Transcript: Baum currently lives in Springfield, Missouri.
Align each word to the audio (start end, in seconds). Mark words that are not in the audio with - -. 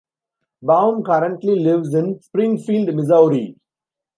Baum 0.63 1.03
currently 1.03 1.59
lives 1.59 1.93
in 1.93 2.19
Springfield, 2.21 2.91
Missouri. 2.95 3.55